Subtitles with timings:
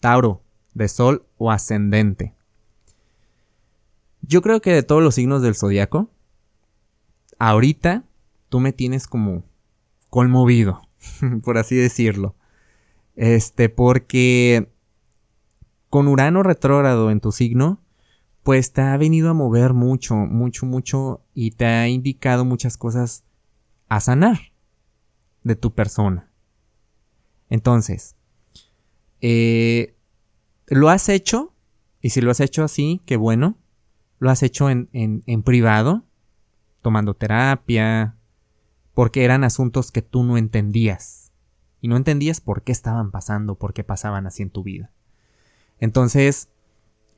[0.00, 0.42] Tauro,
[0.74, 2.34] de Sol o ascendente.
[4.22, 6.10] Yo creo que de todos los signos del zodiaco,
[7.38, 8.04] ahorita
[8.48, 9.44] tú me tienes como
[10.10, 10.82] conmovido,
[11.42, 12.34] por así decirlo.
[13.16, 14.70] Este, porque
[15.90, 17.80] con Urano retrógrado en tu signo,
[18.42, 23.24] pues te ha venido a mover mucho, mucho, mucho y te ha indicado muchas cosas
[23.88, 24.38] a sanar
[25.42, 26.30] de tu persona.
[27.48, 28.16] Entonces,
[29.20, 29.96] eh,
[30.66, 31.54] lo has hecho,
[32.00, 33.58] y si lo has hecho así, qué bueno,
[34.18, 36.04] lo has hecho en, en privado,
[36.82, 38.16] tomando terapia,
[38.94, 41.32] porque eran asuntos que tú no entendías.
[41.80, 44.90] Y no entendías por qué estaban pasando, por qué pasaban así en tu vida.
[45.78, 46.48] Entonces,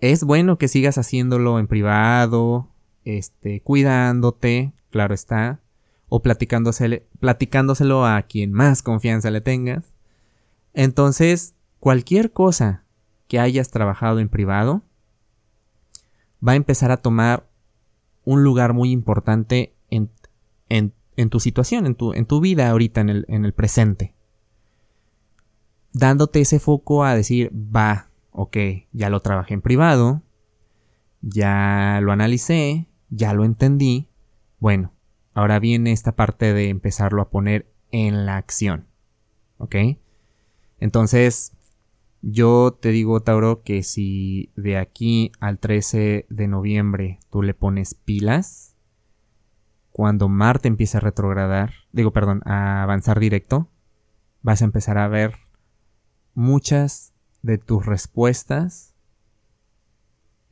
[0.00, 2.68] es bueno que sigas haciéndolo en privado,
[3.04, 5.60] este, cuidándote, claro está,
[6.08, 9.94] o platicándoselo a quien más confianza le tengas.
[10.74, 12.84] Entonces, cualquier cosa
[13.26, 14.82] que hayas trabajado en privado
[16.46, 17.50] va a empezar a tomar
[18.24, 20.10] un lugar muy importante en,
[20.68, 24.14] en, tu situación, en tu, en tu vida ahorita, en el, en el presente.
[25.92, 28.56] Dándote ese foco a decir, va, ok,
[28.92, 30.22] ya lo trabajé en privado,
[31.20, 34.08] ya lo analicé, ya lo entendí.
[34.58, 34.92] Bueno,
[35.34, 38.86] ahora viene esta parte de empezarlo a poner en la acción.
[39.58, 39.76] ¿Ok?
[40.78, 41.52] Entonces,
[42.22, 47.94] yo te digo, Tauro, que si de aquí al 13 de noviembre tú le pones
[47.94, 48.76] pilas,
[49.90, 53.68] cuando Marte empiece a retrogradar, digo, perdón, a avanzar directo,
[54.42, 55.34] vas a empezar a ver
[56.34, 57.12] muchas
[57.42, 58.94] de tus respuestas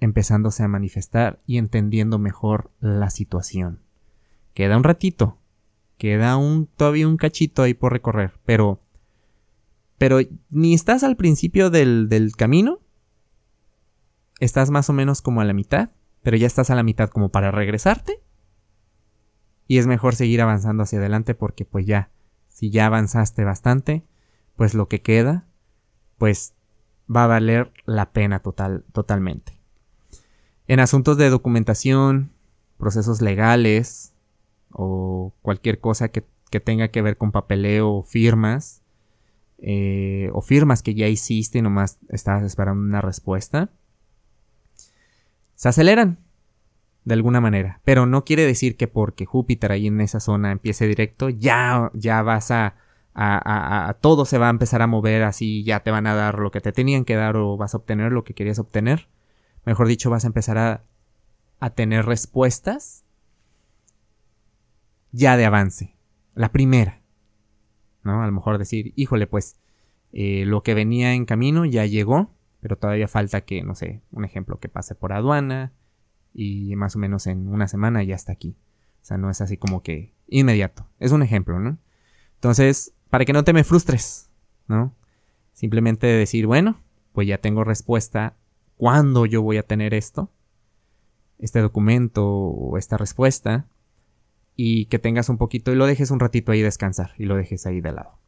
[0.00, 3.82] empezándose a manifestar y entendiendo mejor la situación.
[4.54, 5.38] Queda un ratito,
[5.96, 8.80] queda un todavía un cachito ahí por recorrer, pero
[9.98, 12.80] pero ni estás al principio del, del camino,
[14.40, 15.90] estás más o menos como a la mitad,
[16.22, 18.22] pero ya estás a la mitad como para regresarte.
[19.66, 22.10] Y es mejor seguir avanzando hacia adelante porque pues ya,
[22.48, 24.04] si ya avanzaste bastante,
[24.56, 25.46] pues lo que queda,
[26.16, 26.54] pues
[27.14, 29.58] va a valer la pena total, totalmente.
[30.66, 32.30] En asuntos de documentación,
[32.76, 34.14] procesos legales
[34.70, 36.26] o cualquier cosa que,
[36.60, 38.82] tenga que ver con papeleo o firmas,
[39.58, 43.70] eh, o firmas que ya hiciste y nomás estabas esperando una respuesta,
[45.54, 46.18] se aceleran
[47.04, 47.80] de alguna manera.
[47.84, 52.22] Pero no quiere decir que porque Júpiter ahí en esa zona empiece directo, ya, ya
[52.22, 52.76] vas a
[53.20, 56.50] a, todo se va a empezar a mover así, ya te van a dar lo
[56.50, 59.08] que te tenían que dar o vas a obtener lo que querías obtener.
[59.64, 60.84] Mejor dicho, vas a empezar a,
[61.58, 63.04] a tener respuestas
[65.10, 65.96] ya de avance.
[66.34, 66.97] La primera.
[68.04, 68.22] ¿No?
[68.22, 69.58] A lo mejor decir, híjole, pues
[70.12, 74.24] eh, lo que venía en camino ya llegó, pero todavía falta que, no sé, un
[74.24, 75.72] ejemplo, que pase por aduana
[76.32, 78.56] y más o menos en una semana ya está aquí.
[79.02, 80.86] O sea, no es así como que inmediato.
[80.98, 81.78] Es un ejemplo, ¿no?
[82.34, 84.30] Entonces, para que no te me frustres,
[84.66, 84.94] ¿no?
[85.52, 86.76] Simplemente decir, bueno,
[87.12, 88.36] pues ya tengo respuesta.
[88.76, 90.30] ¿Cuándo yo voy a tener esto?
[91.38, 93.66] Este documento o esta respuesta.
[94.60, 97.64] Y que tengas un poquito y lo dejes un ratito ahí descansar y lo dejes
[97.64, 98.18] ahí de lado.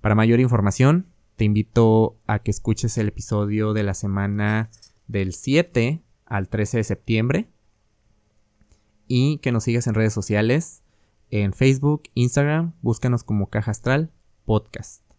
[0.00, 4.70] Para mayor información, te invito a que escuches el episodio de la semana
[5.08, 7.48] del 7 al 13 de septiembre
[9.08, 10.84] y que nos sigas en redes sociales
[11.30, 14.12] en Facebook, Instagram, búscanos como Caja Astral
[14.44, 15.09] Podcast.